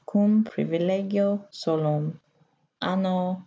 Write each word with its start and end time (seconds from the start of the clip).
Cum 0.05 0.43
privilegio 0.43 1.45
solum. 1.51 2.11
Anno 2.79 3.15
M. 3.35 3.39